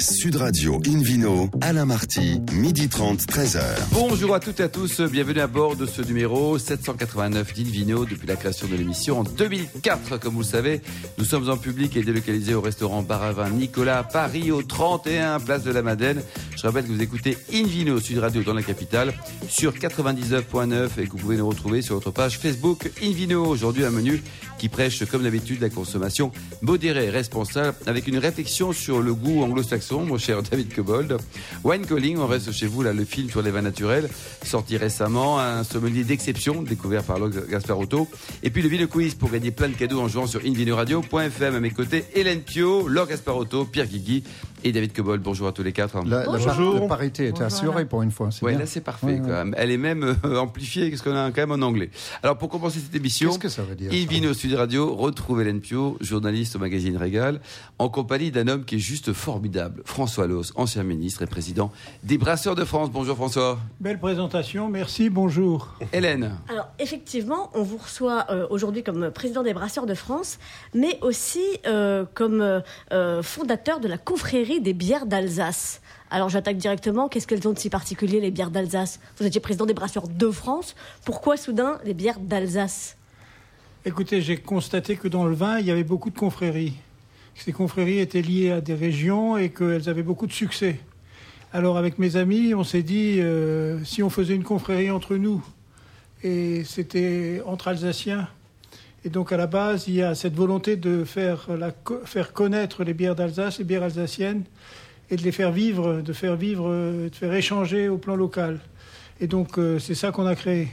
[0.00, 3.60] Sud Radio Invino, Alain Marty, midi 30, 13h.
[3.92, 8.28] Bonjour à toutes et à tous, bienvenue à bord de ce numéro 789 d'Invino depuis
[8.28, 10.20] la création de l'émission en 2004.
[10.20, 10.82] Comme vous le savez,
[11.18, 15.64] nous sommes en public et délocalisés au restaurant Baravin Nicolas à Paris au 31 place
[15.64, 16.22] de la Madeleine.
[16.56, 19.12] Je rappelle que vous écoutez Invino Sud Radio dans la capitale
[19.48, 23.44] sur 99.9 et que vous pouvez nous retrouver sur notre page Facebook Invino.
[23.46, 24.22] Aujourd'hui un menu
[24.58, 29.42] qui prêche comme d'habitude la consommation modérée et responsable avec une réflexion sur le goût
[29.42, 31.16] anglo-saxon, mon cher David Cobold.
[31.64, 34.08] Wine Calling, on reste chez vous là, le film sur les vins naturels,
[34.42, 38.08] sorti récemment, un sommelier d'exception découvert par Gaspar Gasparotto.
[38.42, 41.54] Et puis le Vino Quiz pour gagner plein de cadeaux en jouant sur invinoradio.fm.
[41.54, 44.24] À mes côtés, Hélène Pio, Laure Gasparotto, Pierre Guigui
[44.64, 45.22] et David Cobold.
[45.22, 46.04] Bonjour à tous les quatre.
[46.04, 46.74] La, Bonjour.
[46.80, 48.28] la parité était assurée pour une fois.
[48.42, 49.20] Oui, là c'est parfait.
[49.22, 49.54] Quand même.
[49.56, 51.90] Elle est même euh, amplifiée, parce qu'on a quand même en anglais.
[52.22, 55.60] Alors pour commencer cette émission, qu'est-ce que ça veut dire Invino Sud Radio retrouve Hélène
[55.60, 57.40] Pio, journaliste au magazine Régal,
[57.78, 61.70] en compagnie d'un homme qui est juste formidable, François Loss, ancien ministre et président
[62.02, 62.90] des Brasseurs de France.
[62.90, 63.58] Bonjour François.
[63.80, 65.74] Belle présentation, merci, bonjour.
[65.92, 66.36] Hélène.
[66.48, 70.38] Alors effectivement, on vous reçoit euh, aujourd'hui comme président des Brasseurs de France,
[70.74, 72.62] mais aussi euh, comme
[73.22, 75.80] fondateur de la confrérie des bières d'Alsace.
[76.10, 79.00] Alors j'attaque directement, qu'est-ce qu'elles ont de si particulier les bières d'Alsace?
[79.18, 82.96] Vous étiez président des brasseurs de France, pourquoi soudain les bières d'Alsace?
[83.84, 86.74] Écoutez, j'ai constaté que dans le vin, il y avait beaucoup de confréries.
[87.38, 90.80] Ces confréries étaient liées à des régions et qu'elles avaient beaucoup de succès.
[91.52, 95.42] Alors avec mes amis, on s'est dit, euh, si on faisait une confrérie entre nous,
[96.22, 98.28] et c'était entre Alsaciens,
[99.04, 101.46] et donc à la base, il y a cette volonté de faire,
[102.04, 104.42] faire connaître les bières d'Alsace, les bières alsaciennes,
[105.10, 108.58] et de les faire vivre, de faire vivre, de faire échanger au plan local.
[109.20, 110.68] Et donc euh, c'est ça qu'on a créé.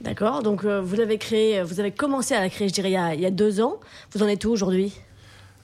[0.00, 0.42] D'accord.
[0.42, 2.96] Donc euh, vous avez créé, vous avez commencé à la créer, je dirais, il y
[2.96, 3.78] a, il y a deux ans.
[4.12, 4.94] Vous en êtes où aujourd'hui?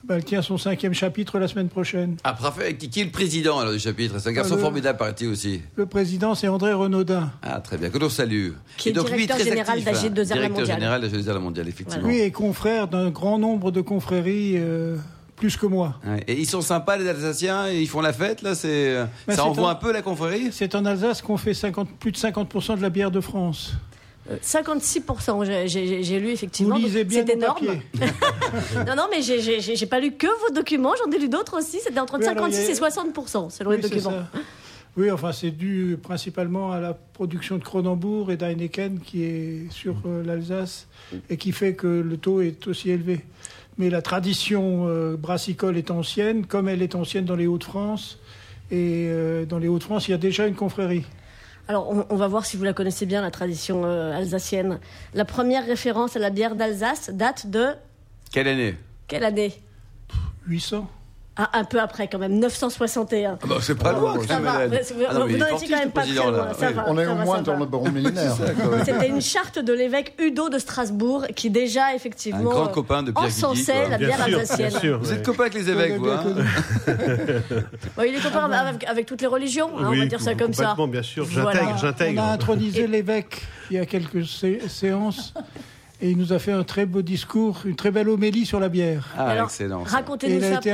[0.06, 2.16] Bah, elle tient son cinquième chapitre la semaine prochaine.
[2.24, 2.76] Ah, parfait.
[2.76, 4.18] Qui est le président alors, du chapitre?
[4.18, 5.62] C'est un garçon formidable, paraît-il aussi.
[5.76, 7.30] Le président, c'est André Renaudin.
[7.42, 7.90] Ah, très bien.
[7.90, 8.50] Que l'on salue.
[8.76, 10.66] Qui est donc, directeur lui, général d'AG2R Directeur mondiale.
[10.66, 12.06] général d'AG2R mondiale, effectivement.
[12.06, 14.54] Lui est confrère d'un grand nombre de confréries.
[14.56, 14.96] Euh,
[15.36, 15.96] plus que moi.
[16.28, 18.94] Et ils sont sympas les Alsaciens, ils font la fête là, c'est
[19.26, 20.50] ben, ça envoie un peu la confrérie?
[20.52, 23.74] C'est en Alsace qu'on fait 50, plus de 50% de la bière de France.
[24.42, 26.78] 56%, j'ai lu effectivement.
[27.10, 27.66] C'est énorme.
[28.86, 31.80] non, non, mais j'ai pas lu que vos documents, j'en ai lu d'autres aussi.
[31.80, 34.12] C'était entre 56 et 60% selon les documents.
[34.96, 39.96] Oui, enfin, c'est dû principalement à la production de Cronenbourg et d'Heineken qui est sur
[40.06, 40.86] euh, l'Alsace
[41.28, 43.24] et qui fait que le taux est aussi élevé.
[43.76, 48.20] Mais la tradition euh, brassicole est ancienne, comme elle est ancienne dans les Hauts-de-France.
[48.70, 51.04] Et euh, dans les Hauts-de-France, il y a déjà une confrérie.
[51.66, 54.80] Alors, on, va voir si vous la connaissez bien, la tradition euh, alsacienne.
[55.14, 57.68] La première référence à la bière d'Alsace date de...
[58.30, 58.76] Quelle année?
[59.08, 59.54] Quelle année?
[60.46, 60.90] 800.
[61.36, 63.38] Ah, un peu après, quand même, 961.
[63.42, 64.68] Ah bah, c'est pas loin, ça va.
[64.68, 64.74] Vous,
[65.08, 66.52] ah n'en étiez quand même pas très loin.
[66.56, 68.36] Ça va, on est au moins dans le baron millénaire.
[68.84, 73.10] C'était une charte de l'évêque Udo de Strasbourg qui, déjà, effectivement, un grand copain de
[73.10, 74.98] Pierre encensait la bière alsacienne.
[75.00, 76.22] vous êtes copain avec les évêques, vous hein
[78.06, 78.48] Il est copain
[78.86, 80.76] avec, toutes les religions, hein, on va dire ça comme ça.
[80.88, 81.26] bien sûr.
[81.28, 82.22] J'intègre, j'intègre.
[82.22, 84.24] On a intronisé l'évêque il y a quelques
[84.68, 85.34] séances
[86.04, 88.68] et il nous a fait un très beau discours, une très belle homélie sur la
[88.68, 89.08] bière.
[89.16, 89.84] Ah, excellent.
[89.84, 90.46] Racontez-nous ça.
[90.48, 90.72] Il a été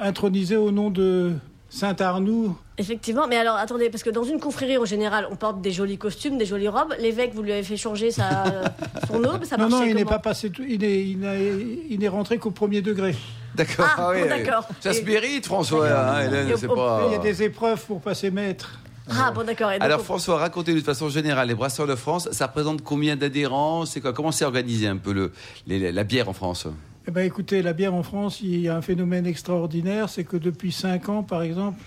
[0.00, 1.32] intronisé au nom de
[1.68, 2.56] Saint Arnoux.
[2.78, 5.98] Effectivement, mais alors attendez, parce que dans une confrérie en général, on porte des jolis
[5.98, 6.94] costumes, des jolies robes.
[6.98, 8.44] L'évêque, vous lui avez fait changer sa,
[9.06, 12.50] son aube, ça Non, non, il n'est pas passé, il est, il n'est rentré qu'au
[12.50, 13.14] premier degré.
[13.54, 13.86] D'accord.
[13.86, 14.66] Ah, ah oui, d'accord.
[14.80, 15.90] Ça se mérite, François.
[15.90, 17.02] Hein, Hélène, c'est pas.
[17.08, 18.78] Il y a des épreuves pour passer maître.
[19.10, 19.70] Ah bon d'accord.
[19.80, 23.86] Alors François, racontez-nous de façon générale, les Brasseurs de France, ça représente combien d'adhérents?
[23.86, 24.12] C'est quoi?
[24.12, 25.32] Comment c'est organisé un peu le,
[25.66, 26.66] la bière en France?
[27.08, 30.36] Eh ben, écoutez, la bière en France, il y a un phénomène extraordinaire, c'est que
[30.36, 31.82] depuis 5 ans, par exemple,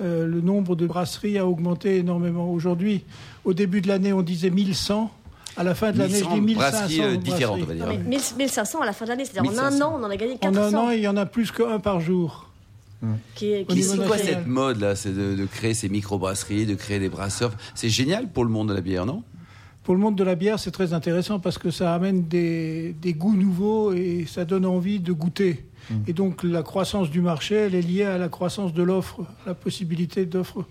[0.00, 2.50] euh, le nombre de brasseries a augmenté énormément.
[2.50, 3.04] Aujourd'hui,
[3.44, 5.10] au début de l'année, on disait 1100.
[5.56, 7.02] À la fin de l'année, je dis 1500 brasseries.
[7.02, 7.86] Euh, différentes, on va dire.
[8.36, 10.60] 1500 à la fin de l'année, c'est-à-dire en un an, on en a gagné 400.
[10.60, 12.47] En un an, il y en a plus qu'un par jour.
[13.36, 13.64] C'est
[14.06, 17.52] quoi cette mode là C'est de, créer ces micro-brasseries, de créer des brasseurs?
[17.74, 19.22] C'est génial pour le monde de la bière, non?
[19.84, 23.36] Pour le monde de la bière, c'est très intéressant parce que ça amène des, goûts
[23.36, 25.64] nouveaux et ça donne envie de goûter.
[25.90, 26.00] Hmm.
[26.06, 29.54] Et donc la croissance du marché, elle est liée à la croissance de l'offre, la
[29.54, 30.64] possibilité d'offre.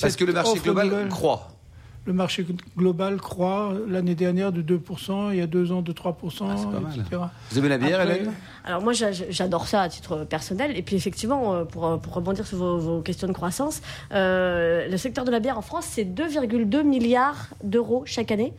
[0.00, 1.59] Parce que le marché global croît.
[2.06, 6.46] Le marché global croît l'année dernière de 2%, il y a deux ans de 3%,
[6.48, 6.54] Ah,
[6.96, 7.22] etc.
[7.50, 8.32] Vous aimez la bière, Après- Hélène?
[8.64, 12.46] Alors moi j'a- j'adore ça à titre personnel et puis effectivement euh, pour, pour rebondir
[12.46, 13.80] sur vos, vos questions de croissance,
[14.12, 18.52] euh, le secteur de la bière en France c'est 2,2 milliards d'euros chaque année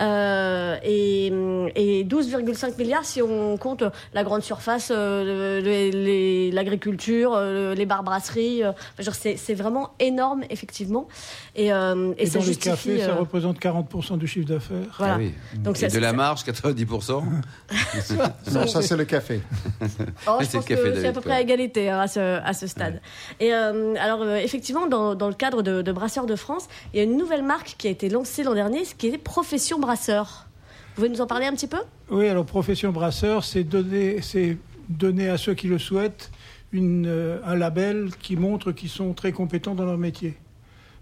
[0.00, 1.26] Euh, et,
[1.74, 3.82] et 12,5 milliards si on compte
[4.14, 8.62] la grande surface, euh, l'agriculture, euh, les bars brasseries.
[8.62, 11.08] euh, enfin, genre, c'est c'est vraiment énorme effectivement
[11.56, 12.70] et, euh, et, Et, ça justifie.
[12.86, 14.76] Cafés, ça euh, représente 40% du chiffre d'affaires.
[14.98, 15.14] voilà.
[15.14, 15.34] Ah oui.
[15.56, 17.22] Donc Et ça- de la marge, 90%.
[18.52, 19.40] Non, ça c'est le café.
[20.26, 21.22] Oh, je c'est pense le café, que c'est David, à peu quoi.
[21.22, 23.00] près à égalité hein, à ce, à ce stade.
[23.40, 26.98] Et euh, alors, euh, effectivement, dans, dans le cadre de, de Brasseurs de France, il
[26.98, 29.78] y a une nouvelle marque qui a été lancée l'an dernier, ce qui est Profession
[29.78, 30.46] Brasseur.
[30.88, 31.78] Vous pouvez nous en parler un petit peu?
[32.10, 34.56] Oui, alors profession brasseur, c'est donner, c'est
[34.88, 36.30] donner à ceux qui le souhaitent
[36.72, 40.36] une, euh, un label qui montre qu'ils sont très compétents dans leur métier.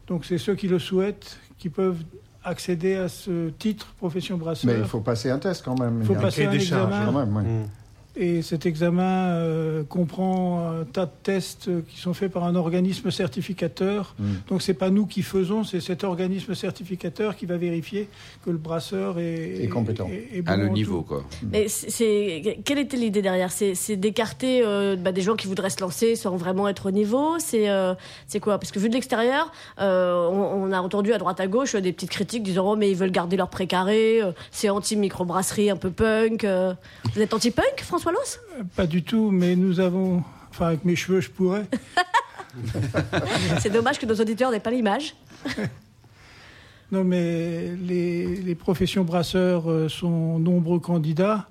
[0.06, 2.02] Donc c'est ceux qui le souhaitent qui peuvent
[2.44, 4.70] accéder à ce titre profession brasseur.
[4.72, 5.98] Mais il faut passer un test quand même.
[6.00, 7.06] Il faut Il y a passer un des charges, examen.
[7.06, 7.36] quand même.
[7.36, 7.42] oui.
[7.44, 7.68] Mm.
[8.18, 13.10] Et cet examen euh, comprend un tas de tests qui sont faits par un organisme
[13.10, 14.14] certificateur.
[14.18, 14.24] Mm.
[14.48, 18.08] Donc c'est pas nous qui faisons, c'est cet organisme certificateur qui va vérifier
[18.44, 20.08] que le brasseur est, Est compétent.
[20.10, 21.02] est- est À le niveau, tout.
[21.02, 21.24] quoi.
[21.52, 23.50] Mais c'est- c'est quelle était l'idée derrière?
[23.52, 26.90] C'est c'est d'écarter euh, bah, des gens qui voudraient se lancer sans vraiment être au
[26.90, 27.34] niveau?
[27.38, 27.94] C'est euh,
[28.26, 28.58] c'est quoi?
[28.58, 31.80] Parce que vu de l'extérieur, euh, on, on a entendu à droite à gauche euh,
[31.80, 35.68] des petites critiques disant oh mais ils veulent garder leur précaré, euh, c'est anti microbrasserie
[35.70, 36.44] un peu punk.
[36.44, 36.72] euh.
[37.14, 38.40] Vous êtes anti punk, François Loss
[38.76, 41.66] Pas du tout, mais nous avons, enfin avec mes cheveux je pourrais,
[43.60, 45.16] C'est dommage que nos auditeurs n'aient pas l'image.
[46.92, 51.48] Non, mais les, les professions brasseurs euh, sont nombreux candidats,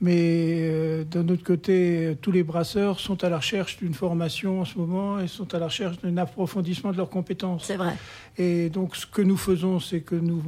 [0.00, 4.60] mais euh, d'un autre côté, euh, tous les brasseurs sont à la recherche d'une formation
[4.60, 7.64] en ce moment et sont à la recherche d'un approfondissement de leurs compétences.
[7.64, 7.96] C'est vrai.
[8.36, 10.42] Et donc, ce que nous faisons, c'est que nous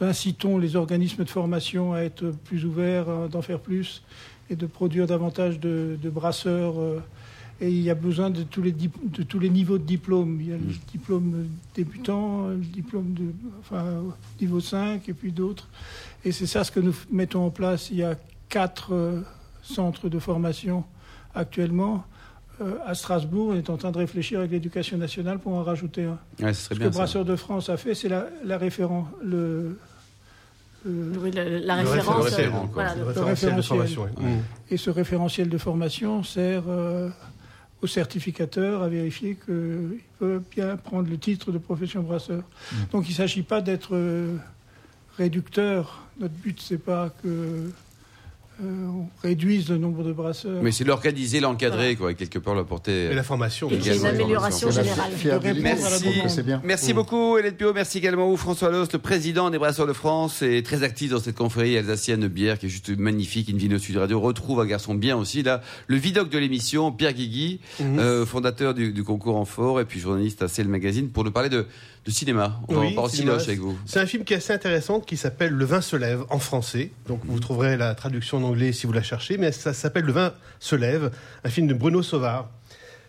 [0.00, 4.02] incitons les organismes de formation à être plus ouverts, euh, d'en faire plus
[4.50, 6.78] et de produire davantage de, de brasseurs.
[6.78, 6.98] euh,
[7.62, 10.38] Et il y a besoin de tous les, de tous les niveaux de diplôme.
[10.40, 13.26] Il y a le diplôme débutant, le diplôme de
[13.60, 14.02] enfin,
[14.40, 15.68] niveau 5 et puis d'autres.
[16.24, 17.90] Et c'est ça ce que nous mettons en place.
[17.90, 18.16] Il y a
[18.48, 19.20] quatre euh,
[19.62, 20.84] centres de formation
[21.34, 22.04] actuellement.
[22.60, 26.04] Euh, à Strasbourg, on est en train de réfléchir avec l'éducation nationale pour en rajouter
[26.04, 26.18] un.
[26.42, 26.98] Ouais, ce bien que ça.
[26.98, 29.78] Brasseurs de France a fait, c'est la, la référence, le,
[30.84, 32.24] le- Oui, le- la Le référence.
[32.24, 32.68] référentiel, euh, quoi.
[32.72, 34.06] voilà, Le le- référentiel de formation.
[34.18, 34.24] oui.
[34.24, 34.38] Mm.
[34.70, 37.08] et ce référentiel de formation sert euh,
[37.82, 42.42] aux certificateurs à vérifier qu'ils peuvent bien prendre le titre de profession brasseur.
[42.92, 44.36] Donc il ne s'agit pas d'être euh,
[45.16, 46.00] réducteur.
[46.18, 47.70] Notre but, c'est pas que
[48.62, 50.62] euh, on réduise le nombre de brasseurs.
[50.62, 53.06] Mais c'est l'organiser, l'encadrer, quoi, et quelque part l'apporter.
[53.10, 53.70] Et la formation.
[53.70, 55.10] Et une amélioration générale.
[55.30, 56.60] à bien.
[56.64, 57.72] Merci beaucoup, Hélène Pio.
[57.72, 61.20] Merci également vous, François Loss, le président des Brasseurs de France, et très actif dans
[61.20, 63.48] cette confrérie alsacienne de bière qui est juste magnifique.
[63.48, 65.62] Une vidéo Sud Radio retrouve un garçon bien aussi, là.
[65.86, 67.98] Le vidoc de l'émission, Pierre Guigui, Mhm.
[67.98, 71.24] euh, fondateur du, du concours en fort, et puis journaliste à C'est le magazine, pour
[71.24, 71.66] nous parler de,
[72.04, 72.60] de cinéma.
[72.68, 73.76] On va Oui, en parler cinéma, avec vous.
[73.86, 76.90] C'est un film qui est assez intéressant qui s'appelle Le vin se lève en français.
[77.06, 80.12] Donc vous trouverez la traduction en anglais si vous la cherchez, mais ça s'appelle Le
[80.12, 81.10] vin se lève,
[81.44, 82.50] un film de Bruno Sauvard.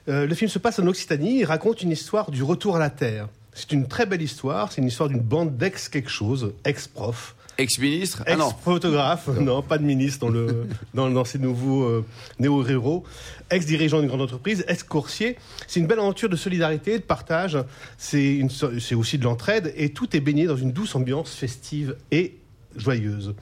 [0.08, 2.90] Euh, le film se passe en Occitanie et raconte une histoire du retour à la
[2.90, 3.28] terre.
[3.54, 8.24] C'est une très belle histoire, c'est une histoire d'une bande d'ex quelque chose, ex-prof, Ex-ministre?
[8.26, 9.62] Ah ex-photographe, non.
[9.62, 12.06] pas de ministre dans, le, dans, dans ces nouveaux euh,
[12.40, 13.04] néo-ruraux,
[13.50, 15.38] ex-dirigeant d'une grande entreprise, ex-coursier.
[15.68, 17.58] C'est une belle aventure de solidarité, de partage,
[17.98, 18.42] c'est
[18.96, 22.36] aussi de l'entraide, et tout est baigné dans une douce ambiance festive et
[22.76, 23.34] joyeuse.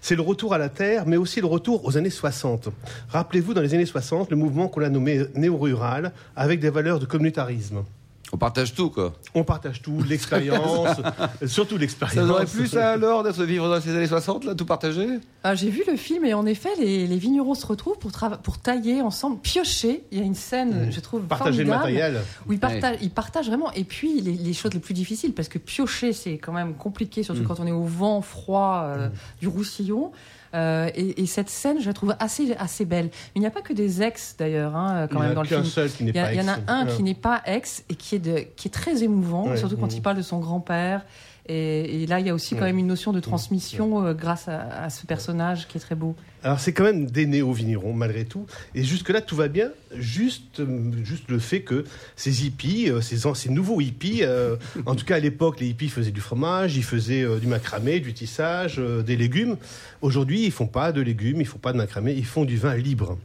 [0.00, 2.68] C'est le retour à la terre, mais aussi le retour aux années 60.
[3.08, 7.06] Rappelez-vous, dans les années 60, le mouvement qu'on a nommé néo-rural, avec des valeurs de
[7.06, 7.84] communautarisme.
[8.32, 9.12] On partage tout, quoi.
[9.34, 10.96] On partage tout, l'expérience,
[11.46, 12.14] surtout l'expérience.
[12.16, 15.06] Ça aurait plu, ça, alors, d'être vivre dans ces années 60, là, tout partagé
[15.44, 18.38] Ah, J'ai vu le film et en effet, les, les vignerons se retrouvent pour, trava-
[18.38, 20.02] pour tailler ensemble, piocher.
[20.10, 22.24] Il y a une scène, je trouve, Partager le formidable, matériel.
[22.48, 23.70] Où ils partagent, ils partagent vraiment.
[23.74, 27.22] Et puis, les, les choses les plus difficiles, parce que piocher, c'est quand même compliqué,
[27.22, 27.46] surtout Mm.
[27.46, 29.08] quand on est au vent froid euh,
[29.40, 30.10] du Roussillon.
[30.56, 33.06] Euh, et, et cette scène, je la trouve assez, assez belle.
[33.06, 35.48] Mais il n'y a pas que des ex, d'ailleurs, hein, quand Il même, dans le
[35.48, 35.64] film.
[35.64, 36.92] seul qui Il y, a- pas il y en a un Ouais.
[36.96, 39.86] qui n'est pas ex et qui est, de, qui est très émouvant, Ouais, surtout quand
[39.90, 39.96] mhm.
[39.98, 41.04] il parle de son grand-père.
[41.48, 44.48] Et, et là, il y a aussi quand même une notion de transmission euh, grâce
[44.48, 46.14] à, à ce personnage qui est très beau.
[46.46, 48.46] Alors c'est quand même des néo-vignerons malgré tout.
[48.76, 49.70] Et jusque-là, tout va bien.
[49.96, 50.62] Juste,
[51.02, 51.84] juste le fait que
[52.14, 54.54] ces hippies, euh, ces, nouveaux hippies, euh,
[54.86, 57.98] en tout cas à l'époque, les hippies faisaient du fromage, ils faisaient euh, du macramé,
[57.98, 59.56] du tissage, des légumes.
[60.02, 62.76] Aujourd'hui, ils font pas de légumes, ils font pas de macramé, ils font du vin
[62.76, 63.18] libre.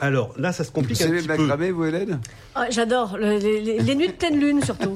[0.00, 1.46] Alors là, ça se Vous complique un savez petit peu.
[1.46, 2.20] cramer, vous, Hélène?
[2.54, 4.94] Ah, J'adore le- les, les- les nuits de pleine lune surtout.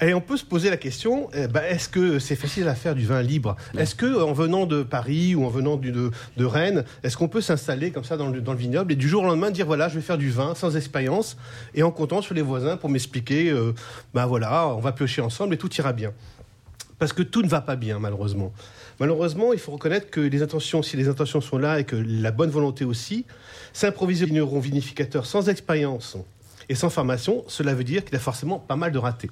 [0.00, 2.94] Et on peut se poser la question eh ben, est-ce que c'est facile à faire
[2.94, 3.56] du vin libre?
[3.76, 7.28] Est-ce que en venant de Paris ou en venant du- de, de Rennes, est-ce qu'on
[7.28, 9.66] peut s'installer comme ça dans le, dans le vignoble et du jour au lendemain dire
[9.66, 11.36] voilà, je vais faire du vin sans expérience
[11.74, 13.72] et en comptant sur les voisins pour m'expliquer euh,
[14.14, 16.12] ben voilà, on va piocher ensemble et tout ira bien?
[16.98, 18.52] Parce que tout ne va pas bien, malheureusement.
[19.00, 22.30] Malheureusement, il faut reconnaître que les intentions, si les intentions sont là et que la
[22.30, 23.26] bonne volonté aussi,
[23.72, 26.16] s'improviser vigneron vinificateur sans expérience
[26.68, 29.30] et sans formation, cela veut dire qu'il a forcément pas mal de ratés.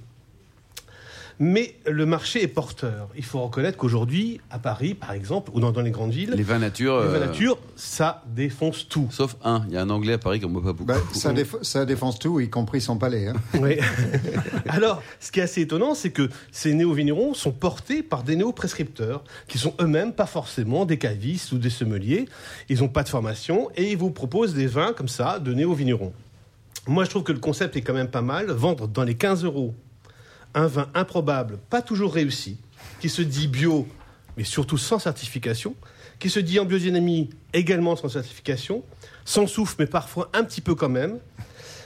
[1.38, 3.08] Mais le marché est porteur.
[3.16, 6.42] Il faut reconnaître qu'aujourd'hui, à Paris, par exemple, ou dans, dans les grandes villes, Les
[6.42, 7.00] vins nature.
[7.00, 9.08] les vins euh, nature, ça défonce tout.
[9.10, 9.64] Sauf un.
[9.68, 10.84] Il y a un anglais à Paris qu'on ne boit pas beaucoup.
[10.84, 13.28] Ben, ça, déf- ça défonce tout, y compris son palais.
[13.28, 13.34] hein.
[13.60, 13.76] Oui.
[14.68, 19.24] Alors, ce qui est assez étonnant, c'est que ces néo-vignerons sont portés par des néo-prescripteurs
[19.48, 22.26] qui sont eux-mêmes pas forcément des cavistes ou des sommeliers.
[22.68, 26.12] Ils n'ont pas de formation et ils vous proposent des vins comme ça de néo-vignerons.
[26.86, 28.50] Moi, je trouve que le concept est quand même pas mal.
[28.50, 29.74] Vendre dans les 15 euros
[30.54, 32.58] un vin improbable, pas toujours réussi,
[33.00, 33.86] qui se dit bio,
[34.36, 35.74] mais surtout sans certification,
[36.18, 38.84] qui se dit en biodynamie également sans certification,
[39.24, 41.18] sans souffle, mais parfois un petit peu quand même.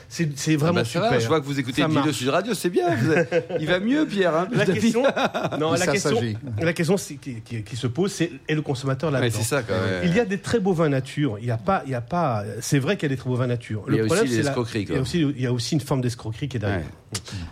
[0.08, 1.20] C'est c'est Ah vraiment bah, ça va, super.
[1.20, 2.16] je vois que vous écoutez Ça une vidéo marche.
[2.16, 2.86] Sud Radio, c'est bien.
[3.60, 4.34] Il va mieux, Pierre.
[4.36, 5.02] hein, La question,
[5.58, 6.20] non, la question,
[6.60, 9.44] la question c'est- qui, qui- qui se pose, c'est est le consommateur Ouais, là-dedans c'est
[9.44, 10.02] ça, quand même.
[10.04, 11.38] Il y a des très beaux vins nature.
[11.40, 12.44] Il y a pas, il y a pas.
[12.60, 13.84] C'est vrai qu'il y a des très beaux vins nature.
[13.88, 15.75] Il y a aussi c'est la- l'escroquerie, Il y a aussi, il y a aussi
[15.75, 16.78] une forme d'escroquerie qui est derrière.
[16.80, 16.84] Ouais.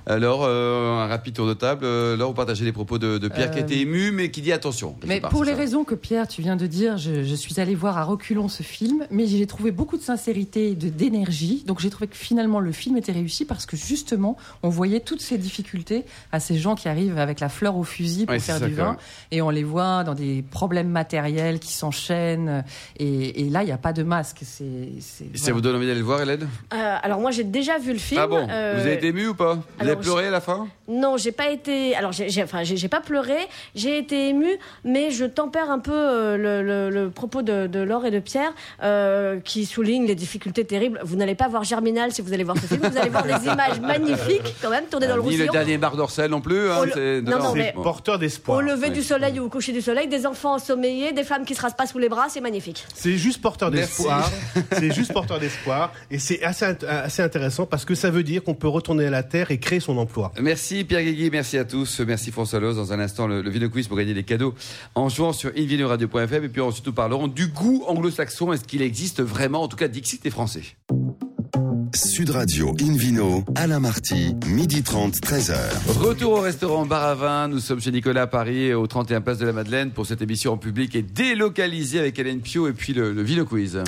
[0.07, 1.85] Alors, euh, un rapide tour de table.
[1.85, 4.41] Euh, Là, vous partagez les propos de, de Pierre qui Euh, était ému, mais qui
[4.43, 4.97] dit attention.
[5.07, 5.57] Mais part, pour les ça.
[5.59, 8.63] raisons que Pierre, tu viens de dire, je, je suis allée voir à reculons ce
[8.63, 11.65] film, mais j'ai trouvé beaucoup de sincérité et de- d'énergie.
[11.67, 15.21] Donc j'ai trouvé que finalement le film était réussi parce que justement, on voyait toutes
[15.21, 18.61] ces difficultés à ces gens qui arrivent avec la fleur au fusil pour Ouais, faire
[18.61, 18.91] du vin.
[18.91, 18.97] même.
[19.31, 22.65] Et on les voit dans des problèmes matériels qui s'enchaînent.
[22.99, 24.39] Et, et là, il n'y a pas de masque.
[24.43, 25.53] C'est, Ça voilà.
[25.55, 26.49] vous donne envie d'aller le voir, Hélène?
[26.73, 28.21] Euh, alors moi j'ai déjà vu le film.
[28.23, 28.47] Ah bon?
[28.51, 29.55] euh, Vous avez été ému ou pas?
[29.55, 30.67] Vous avez alors, pleuré à la fin?
[30.87, 31.97] Non, j'ai pas été.
[31.97, 33.37] Alors, j'ai, j'ai- enfin, j'ai, j'ai pas pleuré.
[33.75, 37.81] J'ai été émue, mais je tempère un peu euh, le, le- le propos de, de
[37.81, 41.01] Laure et de Pierre, euh, qui soulignent les difficultés terribles.
[41.03, 42.81] Vous n'allez pas voir Germinal si vous allez voir ce film.
[42.83, 45.53] Vous allez voir des images magnifiques, quand même, tournées dans le Ni le Roussillon.
[45.53, 46.71] dernier bar d'Orsel non plus.
[46.71, 47.83] hein, le- c'est- non, non, c'est- mais- bon.
[47.83, 48.59] Porteur d'espoir.
[48.59, 48.91] Au lever Ouais.
[48.93, 51.75] du soleil ou au coucher du soleil, des enfants ensommeillés, des femmes qui se rasent
[51.77, 52.85] pas sous les bras, c'est magnifique.
[52.95, 54.31] C'est juste porteur d'espoir.
[54.73, 55.93] c'est juste porteur d'espoir.
[56.11, 59.23] Et c'est assez, assez intéressant parce que ça veut dire qu'on peut retourner à la
[59.23, 60.33] terre et créer son emploi.
[60.41, 62.75] Merci Pierre Guégui, merci à tous, merci François Loz.
[62.75, 64.55] Dans un instant, le, le Vino Quiz pour gagner des cadeaux
[64.97, 66.43] en jouant sur invinoradio.fm.
[66.43, 68.53] Et puis ensuite, nous parlerons du goût anglo-saxon.
[68.53, 69.63] Est-ce qu'il existe vraiment?
[69.63, 70.63] En tout cas, Dixit est français.
[71.95, 75.55] Sud Radio Invino, Alain Marty, midi 30, 13h.
[76.01, 77.49] Retour au restaurant Bar à Vin.
[77.49, 80.55] Nous sommes chez Nicolas à Paris, au 31 Place de la Madeleine, pour cette émission
[80.55, 83.81] en public et délocalisée avec Hélène Pio et puis le, le Vino Quiz.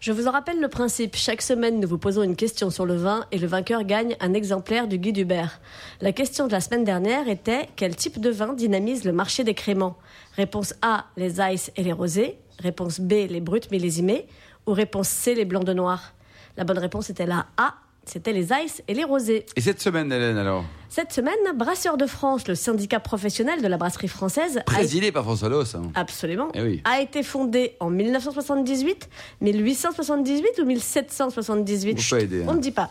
[0.00, 1.14] Je vous en rappelle le principe.
[1.14, 4.32] Chaque semaine, nous vous posons une question sur le vin et le vainqueur gagne un
[4.32, 5.60] exemplaire du guide Hubert.
[6.00, 9.52] La question de la semaine dernière était quel type de vin dynamise le marché des
[9.52, 9.98] créments
[10.36, 12.38] Réponse A, les ice et les rosés.
[12.60, 14.26] Réponse B, les bruts millésimés.
[14.66, 16.14] Ou réponse C, les blancs de noir?
[16.56, 17.74] La bonne réponse était la A,
[18.06, 19.44] c'était les ice et les rosés.
[19.54, 20.64] Et cette semaine, Hélène, alors?
[20.92, 25.22] Cette semaine, Brasseurs de France, le syndicat professionnel de la brasserie française, a Présidé par
[25.22, 25.76] François Loz.
[25.76, 25.82] hein.
[25.94, 26.48] Absolument.
[26.52, 26.82] Eh oui.
[26.82, 29.08] A été fondé en 1978,
[29.40, 32.46] 1878 ou 1778 Faut pas aider, hein.
[32.48, 32.90] On ne dit pas.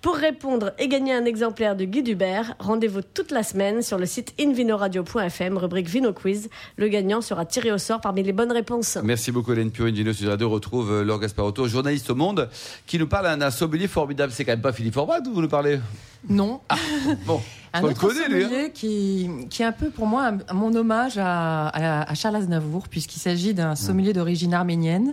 [0.00, 4.06] Pour répondre et gagner un exemplaire de Guide Hubert, rendez-vous toute la semaine sur le
[4.06, 6.48] site invinoradio.fm, rubrique Vino Quiz.
[6.78, 8.96] Le gagnant sera tiré au sort parmi les bonnes réponses.
[9.04, 12.48] Merci beaucoup Hélène Pio, Vino Sud Radio retrouve euh, Laure Gasparotto, journaliste au Monde,
[12.86, 14.32] qui nous parle d'un sommelier formidable.
[14.32, 15.78] C'est quand même pas Philippe dont vous nous parlez
[16.28, 16.60] Non.
[17.26, 17.40] Bon,
[17.72, 18.24] Un autre connaît hein.
[18.48, 22.36] sommelier qui, qui est un peu pour moi un- mon hommage à, à- à Charles
[22.36, 25.12] Aznavour, puisqu'il s'agit d'un sommelier d'origine arménienne.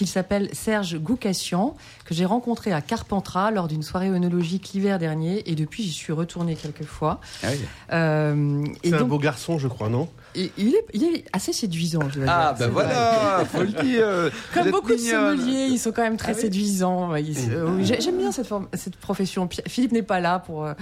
[0.00, 5.48] Il s'appelle Serge Goukassian, que j'ai rencontré à Carpentras lors d'une soirée œnologique l'hiver dernier,
[5.50, 7.20] et depuis j'y suis retournée quelques fois.
[7.42, 7.58] Ah oui.
[7.92, 10.08] Euh, et C'est un donc, beau garçon, je crois, non?
[10.34, 12.58] Il, est, il est assez séduisant, je dois Ah dire.
[12.58, 12.84] ben C'est vrai.
[12.84, 14.32] voilà, faut le dire.
[14.54, 16.40] Comme beaucoup de sommeliers, ils sont quand même très Ah oui.
[16.42, 17.12] séduisants.
[17.14, 19.48] Euh, j'ai- J'aime bien cette, forme- cette profession.
[19.66, 20.64] Philippe n'est pas là pour.
[20.64, 20.74] euh,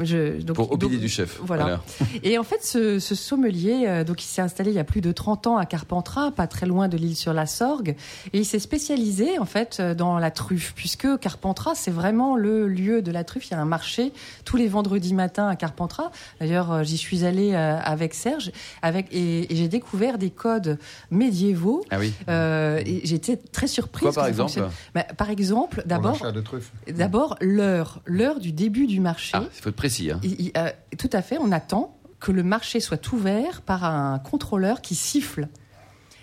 [0.00, 1.38] je, donc, Pour donc- du chef.
[1.42, 1.80] Voilà.
[2.22, 5.00] Et en fait, ce, ce sommelier, euh, donc il s'est installé il y a plus
[5.00, 7.96] de 30 ans à Carpentras, pas très loin de l'île sur la Sorgue,
[8.32, 12.68] et il s'est spécialisé en fait euh, dans la truffe, puisque Carpentras c'est vraiment le
[12.68, 13.48] lieu de la truffe.
[13.48, 14.12] Il y a un marché
[14.44, 16.10] tous les vendredis matins à Carpentras.
[16.40, 18.52] D'ailleurs, j'y suis allée avec Serge,
[18.82, 20.78] avec et, et j'ai découvert des codes
[21.10, 21.84] médiévaux.
[21.90, 22.12] Ah oui.
[22.28, 24.02] Euh, et j'étais très surprise.
[24.02, 24.70] Quoi par que ça exemple fonctionne.
[24.94, 29.32] Bah, Par exemple, d'abord, l'heure, l'heure du début du marché.
[29.34, 30.10] Ah, il faut être précis.
[30.10, 30.20] Hein.
[30.22, 34.18] Il- il- euh, tout à fait, on attend que le marché soit ouvert par un
[34.18, 35.48] contrôleur qui siffle.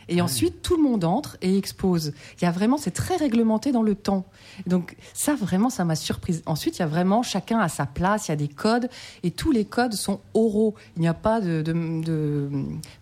[0.10, 2.14] Et ensuite, tout le monde entre et expose.
[2.42, 4.26] Il y a vraiment, c'est très réglementé dans le temps.
[4.66, 6.44] Donc ça, vraiment, ça m'a surprise.
[6.46, 8.28] Ensuite, il y a vraiment chacun à sa place.
[8.28, 8.90] Il y a des codes
[9.24, 10.76] et tous les codes sont oraux.
[10.96, 11.74] Il n'y a pas de de,
[12.04, 12.50] de,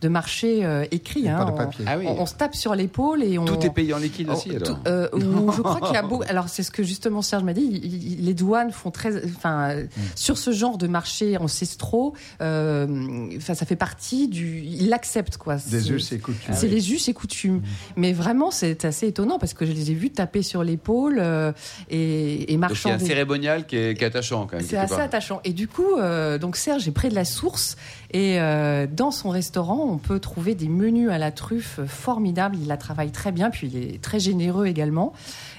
[0.02, 1.26] de marché euh, écrit.
[1.26, 1.38] Et hein.
[1.40, 1.86] pas de On- papier.
[1.88, 2.06] Ah oui.
[2.08, 3.46] on, on se tape sur l'épaule et on.
[3.46, 6.24] Tout est payé en liquide aussi, alors tout- euh, je crois qu'il y a beaucoup.
[6.28, 7.62] Alors c'est ce que justement Serge m'a dit.
[7.72, 9.86] il- il- les douanes font très, enfin, euh,
[10.16, 14.62] sur ce genre de marché ancestraux, euh, enfin, ça fait partie du.
[14.62, 15.56] Ils l'acceptent quoi.
[15.56, 16.54] Des C'est- us et coutumes.
[16.54, 17.62] c'est les us et coutumes.
[17.96, 21.52] Mais vraiment, c'est assez étonnant parce que je les ai vus taper sur l'épaule euh,
[21.90, 23.06] et, et y a un marchander.
[23.06, 24.66] cérémonial qui est, qui est attachant quand même.
[24.66, 25.42] C'est assez attachant.
[25.44, 27.76] Et du coup, euh, donc Serge est près de la source
[28.12, 32.56] et euh, dans son restaurant, on peut trouver des menus à la truffe formidables.
[32.62, 35.14] Il la travaille très bien, puis il est très généreux également.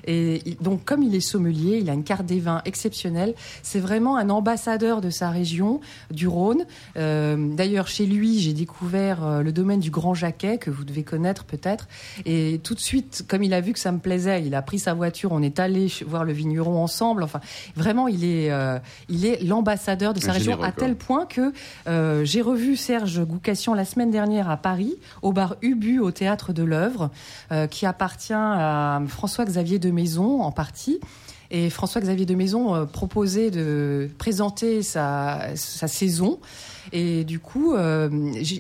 [0.07, 3.35] Et il- donc, comme il est sommelier, il a une carte des vins exceptionnelle.
[3.63, 6.65] C'est vraiment un ambassadeur de sa région, du Rhône.
[6.97, 11.03] Euh, D'ailleurs, chez lui, j'ai découvert euh, le domaine du Grand Jaquet, que vous devez
[11.03, 11.89] connaître peut-être.
[12.25, 14.79] Et tout de suite, comme il a vu que ça me plaisait, il a pris
[14.79, 17.23] sa voiture, on est allé voir le vigneron ensemble.
[17.23, 17.41] Enfin,
[17.77, 20.85] vraiment, il est, euh, il est l'ambassadeur de sa région à quoi.
[20.87, 21.53] tel point que
[21.89, 26.53] euh, j'ai revu Serge Goucassian la semaine dernière à Paris, au bar Ubu, au théâtre
[26.53, 27.11] de l'œuvre,
[27.71, 31.00] qui appartient à François-Xavier de Maison en partie.
[31.50, 36.38] Et François-Xavier de Maison euh, proposait de présenter sa, sa saison.
[36.93, 38.09] Et du coup, euh,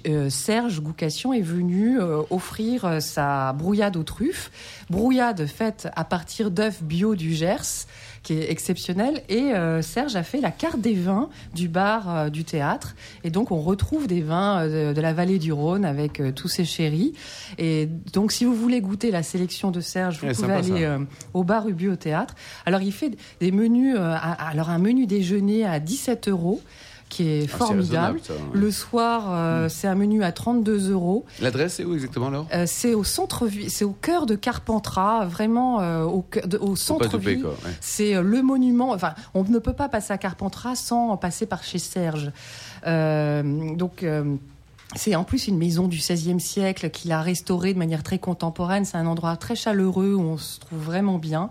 [0.06, 1.98] euh, Serge Goucassian est venu
[2.30, 4.50] offrir sa brouillade aux truffes.
[4.90, 7.86] Brouillade faite à partir d'œufs bio du Gers,
[8.26, 9.22] qui est exceptionnelle.
[9.28, 12.96] Et euh, Serge a fait la carte des vins du bar euh, du théâtre.
[13.22, 16.48] Et donc, on retrouve des vins euh, de, de la vallée du Rhône avec tous
[16.48, 17.12] ses chéris.
[17.58, 20.96] Et donc, si vous voulez goûter la sélection de Serge, vous Ouais, pouvez aller
[21.34, 22.34] au bar Ubu au théâtre.
[22.66, 26.60] Alors, il fait des menus, à- alors un menu déjeuner à 17 euros,
[27.08, 28.18] qui est Ah, formidable.
[28.18, 28.40] raisonnable, ça, ouais.
[28.60, 31.24] Le soir, euh, c'est un menu à 32 euros.
[31.40, 35.80] L'adresse c'est où exactement alors Euh, c'est au centre, c'est au cœur de Carpentras, vraiment
[35.80, 36.74] euh, au, de- au
[37.40, 37.50] quoi.
[37.50, 37.56] ouais.
[37.80, 38.90] C'est le monument.
[38.92, 42.32] Enfin, on ne peut pas passer à Carpentras sans passer par chez Serge.
[42.84, 44.04] Donc.
[44.94, 48.84] c'est en plus une maison du XVIe siècle qu'il a restaurée de manière très contemporaine.
[48.84, 51.50] C'est un endroit très chaleureux où on se trouve vraiment bien.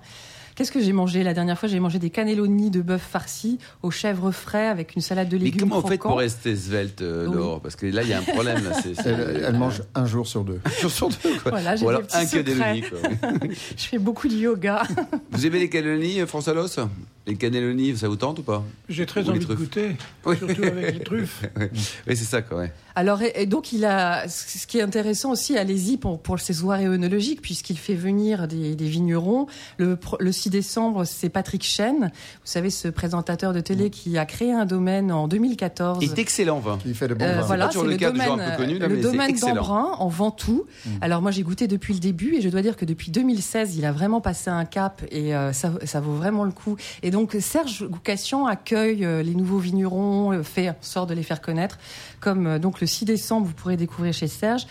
[0.55, 1.67] Qu'est-ce que j'ai mangé la dernière fois?
[1.67, 5.45] J'ai mangé des cannelloni de bœuf farci aux chèvres frais avec une salade de Mais
[5.45, 7.35] légumes comment vous faites pour rester svelte, euh, Oui.
[7.35, 7.59] Laure?
[7.59, 8.63] Parce que là, il y a un problème.
[8.63, 8.71] Là,
[9.05, 10.61] Elle, elle mange un jour sur deux.
[10.79, 11.51] Sur sur deux, quoi.
[11.51, 12.83] Voilà, j'ai Ou alors un cannelloni.
[13.77, 14.83] Je fais beaucoup de yoga.
[15.31, 16.79] Vous aimez les cannelloni, euh, François Loss?
[17.27, 18.63] Les cannelloni, ça vous tente ou pas?
[18.87, 19.95] J'ai très Ou envie de goûter,
[20.27, 20.37] Oui.
[20.37, 21.41] surtout avec les truffes.
[22.07, 22.59] Oui, c'est ça, quoi.
[22.59, 22.71] Ouais.
[22.97, 26.53] Alors, et, et donc, il a, ce qui est intéressant aussi, allez-y pour, pour ses
[26.53, 29.47] soirées œnologiques, puisqu'il fait venir des, des vignerons.
[29.77, 32.09] Le, pro- le 6 décembre, c'est Patrick Chen, vous
[32.43, 35.97] savez, ce présentateur de télé qui a créé un domaine en 2014.
[36.03, 36.77] Il est excellent, vin.
[36.85, 37.41] Il fait de bons Euh, vins.
[37.41, 40.65] voilà, c'est le le domaine, un peu connus, là, le domaine d'Embrun en Ventoux.
[40.85, 40.89] Mm.
[41.01, 43.85] Alors moi j'ai goûté depuis le début et je dois dire que depuis 2016 il
[43.85, 46.77] a vraiment passé un cap et euh, ça, ça vaut vraiment le coup.
[47.03, 51.23] Et donc Serge Goucassian accueille euh, les nouveaux vignerons, euh, fait en sorte de les
[51.23, 51.79] faire connaître.
[52.19, 54.67] Comme euh, donc le 6 décembre vous pourrez découvrir chez Serge.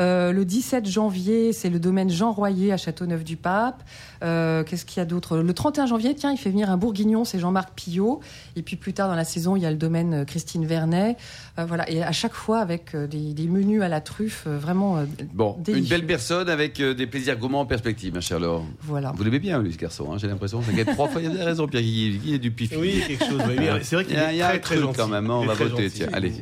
[0.00, 3.82] Euh, le 17 janvier, c'est le domaine Jean Royer à Châteauneuf-du-Pape.
[4.22, 5.38] Euh, Qu'est-ce qu'il y a d'autre?
[5.38, 8.20] Le 31 janvier, tiens, il fait venir un bourguignon, c'est Jean-Marc Pillot.
[8.56, 11.16] Et puis plus tard dans la saison, il y a le domaine euh, Christine Vernet.
[11.58, 14.98] Euh, voilà, et à chaque fois avec des, des menus à la truffe, vraiment.
[14.98, 15.96] euh, Bon, une Délicieux.
[15.98, 18.64] belle personne avec euh, des plaisirs gourmands en perspective, ma chère Laure.
[18.82, 19.12] voilà.
[19.16, 20.62] Vous l'aimez bien, lui, ce garçon, hein, j'ai l'impression.
[20.62, 21.20] Ça gagne trois fois.
[21.22, 22.72] Il y a raison, Pierre, il il a du pif.
[22.78, 23.40] Oui, quelque chose.
[23.48, 24.86] oui, c'est vrai Il qu'il y a- est il y a très un très truc
[24.86, 24.98] gentil.
[24.98, 26.32] quand même, hein, on est va voter, tiens, allez.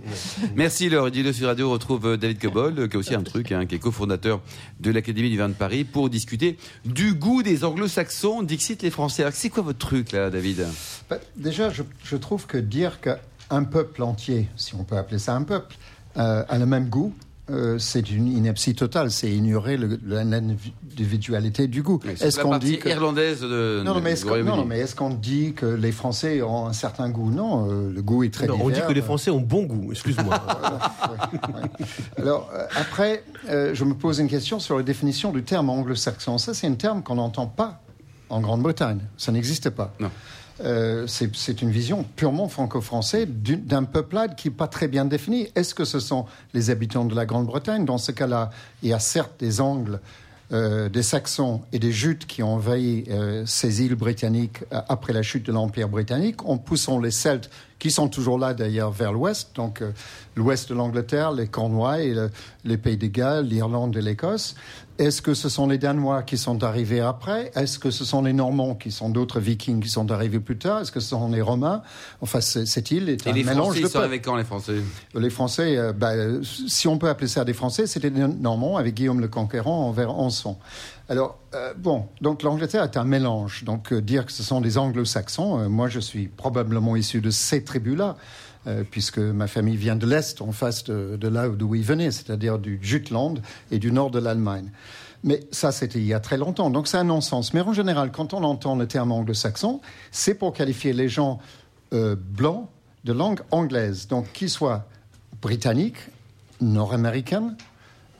[0.55, 1.11] Merci Laure.
[1.11, 3.79] Dit sur Radio retrouve euh, David Cobol, qui a aussi un truc, hein, qui est
[3.79, 4.41] cofondateur
[4.81, 8.43] de l'Académie du vin de Paris, pour discuter du goût des anglo-saxons.
[8.43, 9.25] Dixit les Français.
[9.33, 10.67] C'est quoi votre truc, là, David?
[11.09, 15.43] Bah, déjà, je, trouve que dire qu'un peuple entier, si on peut appeler ça un
[15.43, 15.77] peuple,
[16.17, 17.15] euh, a le même goût,
[17.51, 19.11] euh, c'est une ineptie totale.
[19.11, 19.99] C'est ignorer le-
[20.99, 22.01] l'individualité du goût.
[22.21, 22.89] Est-ce la qu'on dit que...
[22.89, 24.57] irlandaise de, Non, non, mais est-ce qu'on Royaume-Uni.
[24.57, 28.03] non, mais est-ce qu'on dit que les Français ont un certain goût Non, euh, le
[28.03, 28.67] goût est très Non, divers.
[28.67, 30.39] on dit que les Français ont bon goût, excuse-moi.
[31.09, 32.23] Ouais, ouais.
[32.23, 36.39] Alors, euh, après, euh, je me pose une question sur la définition du terme anglo-saxon.
[36.39, 37.81] Ça, c'est un terme qu'on n'entend pas
[38.29, 39.01] en Grande-Bretagne.
[39.17, 39.95] Ça n'existe pas.
[40.01, 40.11] Non.
[40.65, 45.49] Euh, c'est c'est une vision purement franco-française d'un peuplade qui n'est pas très bien défini.
[45.55, 47.85] Est-ce que ce sont les habitants de la Grande-Bretagne?
[47.85, 48.51] Dans ce cas-là,
[48.83, 50.01] il y a certes des Angles,
[50.53, 55.13] euh, des Saxons et des Jutes qui ont envahi euh, ces îles britanniques euh, après
[55.13, 59.13] la chute de l'Empire britannique, en poussant les Celtes qui sont toujours là d'ailleurs vers
[59.13, 59.93] l'ouest, donc euh,
[60.37, 62.31] l'ouest de l'Angleterre, les Cornouailles, le-
[62.65, 64.55] les Pays de Galles, l'Irlande et l'Écosse.
[64.99, 67.53] Est-ce que ce sont les Danois qui sont arrivés après?
[67.55, 70.81] Est-ce que ce sont les Normands qui sont d'autres Vikings qui sont arrivés plus tard?
[70.81, 71.83] Est-ce que ce sont les Romains?
[72.21, 74.45] Enfin, cette île est Et un les mélange Français, de ils sont avec quand les
[74.45, 74.75] Français?
[75.15, 78.95] Les Français, euh, bah, si on peut appeler ça des Français, c'était des Normands avec
[78.95, 80.59] Guillaume le Conquérant en vers 1100.
[81.11, 83.65] Alors, euh, bon, donc l'Angleterre est un mélange.
[83.65, 87.31] Donc, euh, dire que ce sont des anglo-saxons, euh, moi je suis probablement issu de
[87.31, 88.17] ces tribus-là,
[88.69, 92.59] euh, puisque ma famille vient de l'Est, en face de, là d'où ils venaient, c'est-à-dire
[92.59, 94.71] du Jutland et du nord de l'Allemagne.
[95.25, 96.69] Mais ça, c'était il y a très longtemps.
[96.69, 97.55] Donc, c'est un non-sens.
[97.55, 99.81] Mais en général, quand on entend le terme anglo-saxon,
[100.13, 101.41] c'est pour qualifier les gens
[101.95, 102.69] euh, blancs
[103.05, 104.07] de langue anglaise.
[104.07, 104.87] Donc, qu'ils soient
[105.41, 106.11] britanniques,
[106.61, 107.57] nord-américaines,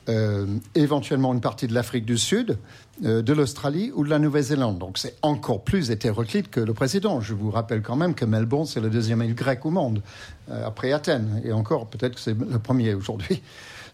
[0.09, 0.45] euh,
[0.75, 2.57] éventuellement une partie de l'Afrique du Sud,
[3.05, 4.79] euh, de l'Australie ou de la Nouvelle-Zélande.
[4.79, 7.21] Donc c'est encore plus hétéroclite que le précédent.
[7.21, 10.01] Je vous rappelle quand même que Melbourne, c'est le deuxième île grecque au monde,
[10.49, 11.41] euh, après Athènes.
[11.45, 13.41] Et encore, peut-être que c'est le premier aujourd'hui.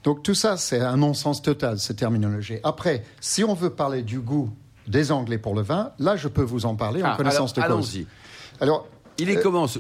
[0.05, 2.59] Donc tout ça, c'est un non-sens total, cette terminologie.
[2.63, 4.49] Après, si on veut parler du goût
[4.87, 7.69] des Anglais pour le vin, là, je peux vous en parler en Ah, connaissance alors,
[7.69, 7.95] de cause.
[7.95, 8.07] Allons-y.
[8.61, 9.79] Alors, Il est Euh, comment ce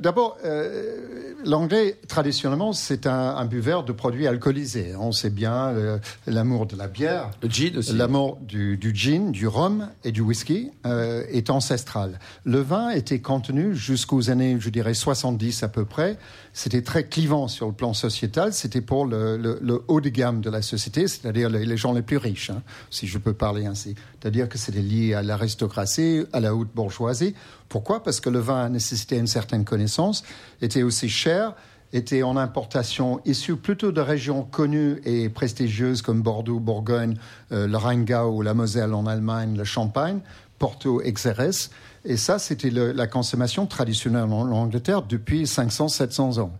[0.00, 4.94] D'abord, euh, l'anglais, traditionnellement, c'est un, un buveur de produits alcoolisés.
[4.98, 7.92] On sait bien euh, l'amour de la bière, Le gin aussi.
[7.92, 12.18] l'amour du, du gin, du rhum et du whisky euh, est ancestral.
[12.44, 16.16] Le vin était contenu jusqu'aux années, je dirais, 70 à peu près.
[16.56, 18.52] C'était très clivant sur le plan sociétal.
[18.52, 22.02] C'était pour le, le- le haut de gamme de la société, c'est-à-dire les, gens les
[22.02, 23.96] plus riches, hein, si je peux parler ainsi.
[24.22, 27.34] C'est-à-dire que c'était lié à l'aristocratie, à la haute bourgeoisie.
[27.68, 28.02] Pourquoi?
[28.04, 30.22] Parce que le vin nécessitait une certaine connaissance,
[30.62, 31.54] était aussi cher,
[31.92, 37.16] était en importation issu plutôt de régions connues et prestigieuses comme Bordeaux, Bourgogne,
[37.52, 40.20] euh, le Rheingau ou la Moselle en Allemagne, le Champagne,
[40.58, 41.70] Porto, Xérès.
[42.04, 46.52] Et ça, c'était la consommation traditionnelle en Angleterre depuis 500-700 ans.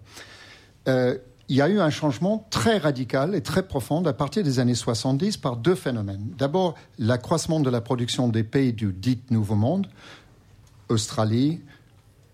[0.88, 4.58] Euh, il y a eu un changement très radical et très profond à partir des
[4.58, 6.32] années 70 par deux phénomènes.
[6.38, 9.86] D'abord, l'accroissement de la production des pays du dit Nouveau Monde,
[10.88, 11.60] Australie,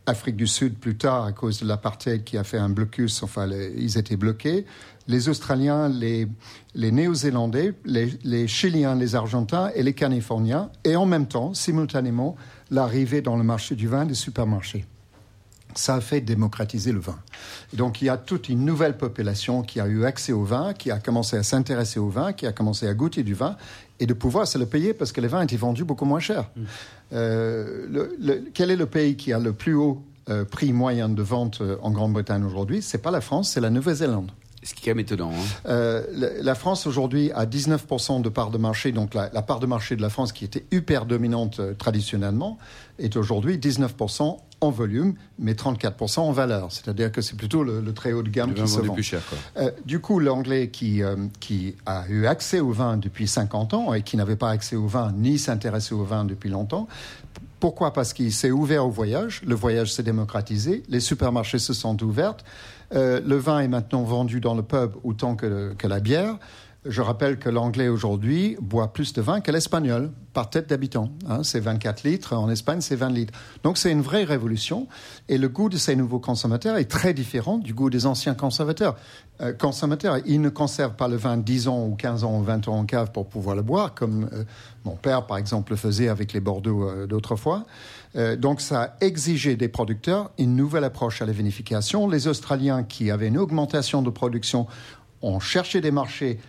[0.06, 3.48] Afrique du Sud plus tard à cause de l'apartheid qui a fait un blocus, enfin
[3.48, 4.66] ils étaient bloqués.
[5.08, 6.26] Les Australiens, les,
[6.74, 12.36] les Néo-Zélandais, les, les Chiliens, les Argentins et les Californiens, et en même temps, simultanément,
[12.70, 14.86] l'arrivée dans le marché du vin des supermarchés
[15.74, 17.18] ça a fait démocratiser le vin.
[17.74, 20.90] Donc il y a toute une nouvelle population qui a eu accès au vin, qui
[20.90, 23.56] a commencé à s'intéresser au vin, qui a commencé à goûter du vin
[24.00, 26.50] et de pouvoir se le payer parce que les vins étaient vendus beaucoup moins cher.
[27.12, 31.08] Euh, le- le- quel est le pays qui a le plus haut euh, prix moyen
[31.08, 32.82] de vente euh, en Grande-Bretagne aujourd'hui?
[32.82, 34.30] C'est pas la France, c'est la Nouvelle-Zélande.
[34.62, 35.30] Ce qui est quand même étonnant.
[35.32, 35.68] hein.
[35.70, 36.02] Euh,
[36.42, 39.96] la, France aujourd'hui a 19% de part de marché, donc la, la part de marché
[39.96, 42.58] de la France qui était hyper dominante euh, traditionnellement
[42.98, 46.70] est aujourd'hui 19% en volume, mais 34% en valeur.
[46.70, 48.92] C'est-à-dire que c'est plutôt le, le très haut de gamme qui se vend.
[48.92, 49.22] plus cher.
[49.26, 49.38] Quoi.
[49.62, 53.94] Euh, du coup, l'anglais qui, euh, qui a eu accès au vin depuis 50 ans
[53.94, 56.86] et qui n'avait pas accès au vin ni s'intéressait au vin depuis longtemps,
[57.58, 57.92] pourquoi?
[57.92, 62.36] Parce qu'il s'est ouvert au voyage, le voyage s'est démocratisé, les supermarchés se sont ouverts,
[62.92, 66.38] le vin est maintenant vendu dans le pub autant que, que la bière.
[66.86, 71.10] Je rappelle que l'anglais aujourd'hui boit plus de vin que l'espagnol par tête d'habitant.
[71.28, 71.42] hein.
[71.42, 73.38] c'est 24 litres, en Espagne c'est 20 litres.
[73.62, 74.88] Donc c'est une vraie révolution
[75.28, 78.96] et le goût de ces nouveaux consommateurs est très différent du goût des anciens consommateurs.
[79.42, 82.68] Euh, consommateurs, ils ne conservent pas le vin 10 ans ou 15 ans ou 20
[82.68, 84.44] ans en cave pour pouvoir le boire, comme euh,
[84.86, 87.66] mon père par exemple le faisait avec les Bordeaux euh, d'autrefois.
[88.38, 92.08] Donc ça a exigé des producteurs une nouvelle approche à la vinification.
[92.08, 94.66] Les Australiens qui avaient une augmentation de production
[95.22, 96.40] ont cherché des marchés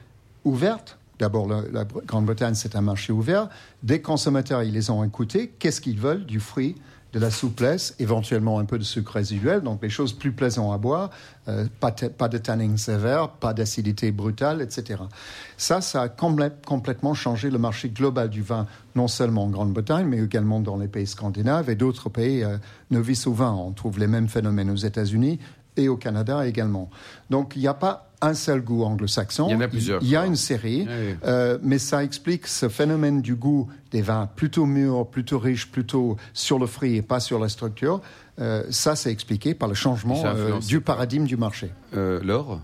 [0.43, 0.97] ouvertes.
[1.19, 3.47] D'abord, la, Grande-Bretagne, c'est un marché ouvert.
[3.83, 5.53] Des consommateurs, ils les ont écoutés.
[5.59, 6.75] Qu'est-ce qu'ils veulent Du fruit,
[7.13, 10.77] de la souplesse, éventuellement un peu de sucre résiduel, donc les choses plus plaisantes à
[10.77, 11.09] boire,
[11.49, 15.01] euh, pas, de- tanning sévère, pas d'acidité brutale, etc.
[15.57, 20.07] Ça, ça a complè- complètement changé le marché global du vin, non seulement en Grande-Bretagne,
[20.07, 22.57] mais également dans les pays scandinaves et d'autres pays euh,
[22.91, 23.51] novices au vin.
[23.51, 25.39] On trouve les mêmes phénomènes aux États-Unis
[25.77, 26.89] et au Canada également.
[27.29, 29.47] Donc, il n'y a pas un seul goût anglo-saxon.
[29.49, 30.27] Il y en a plusieurs, Il y a quoi.
[30.27, 31.15] une série, Oui, oui.
[31.25, 36.17] euh, mais ça explique ce phénomène du goût des vins plutôt mûrs, plutôt riches, plutôt
[36.33, 37.99] sur le fruit et pas sur la structure.
[38.39, 41.71] Euh, ça, c'est expliqué par le changement euh, du paradigme du marché.
[41.95, 42.59] Euh, Laure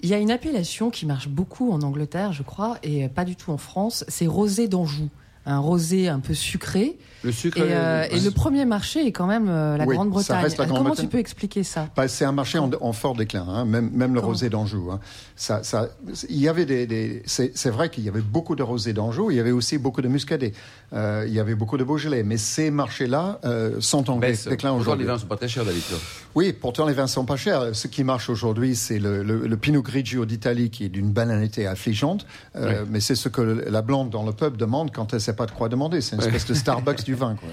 [0.00, 3.36] Il y a une appellation qui marche beaucoup en Angleterre, je crois, et pas du
[3.36, 5.08] tout en France, c'est rosé d'Anjou.
[5.46, 6.98] Un rosé un peu sucré.
[7.24, 7.58] Le sucre.
[7.58, 10.46] Et, euh, euh, et le premier marché est quand même euh, la Oui, Grande-Bretagne.
[10.68, 11.88] Comment tu peux expliquer ça?
[11.96, 14.90] Bah, c'est un marché en, en fort déclin, hein, même, même le Comment rosé d'Anjou.
[14.92, 15.00] hein.
[15.34, 15.88] Ça, ça,
[16.28, 19.36] il y avait des, des- c'est, vrai qu'il y avait beaucoup de rosé d'Anjou, il
[19.36, 20.52] y avait aussi beaucoup de muscadet,
[20.92, 24.46] euh, il y avait beaucoup de Beaujolais, mais ces marchés-là euh, sont en baisse.
[24.48, 25.06] déclin Pourtant, les aujourd'hui.
[25.06, 25.96] vins sont pas très chers d'habitude.
[26.34, 27.74] Oui, pourtant les vins sont pas chers.
[27.74, 31.66] Ce qui marche aujourd'hui, c'est le, le, le Pinot Grigio d'Italie qui est d'une banalité
[31.66, 35.35] affligeante, euh, mais c'est ce que la blonde dans le pub demande quand elle sait
[35.36, 36.00] pas de quoi demander.
[36.00, 37.36] C'est une espèce de Starbucks du vin.
[37.36, 37.48] Quoi.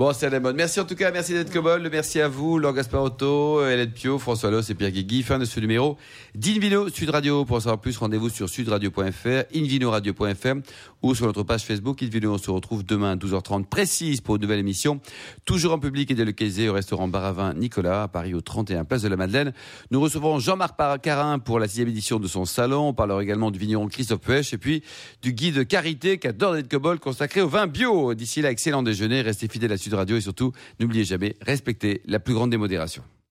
[0.00, 0.56] Bon, c'est à la mode.
[0.56, 4.50] Merci en tout cas, merci d'être Cobol, merci à vous, Laure Gasparotto, Hélène Pio, François
[4.50, 5.22] Loss et Pierre Guigui.
[5.22, 5.98] Fin de ce numéro
[6.34, 7.44] d'Invino Sud Radio.
[7.44, 10.62] Pour en savoir plus, rendez-vous sur sudradio.fr, invinoradio.fm
[11.02, 12.32] ou sur notre page Facebook Invino.
[12.32, 15.00] On se retrouve demain à 12h30 précise pour une nouvelle émission.
[15.44, 19.08] Toujours en public et délocalisé au restaurant Baravin Nicolas à Paris au 31 Place de
[19.08, 19.52] la Madeleine.
[19.90, 22.88] Nous recevons Jean-Marc Carin pour la sixième édition de son salon.
[22.88, 24.82] On parlera également du vigneron Christophe Puech et puis
[25.20, 28.14] du guide Carité qu'adore d'être Cobol consacré au vin bio.
[28.14, 29.20] D'ici là, excellent déjeuner.
[29.20, 33.02] Restez fidèles à Radio et surtout, n'oubliez jamais, respectez la plus grande démodération.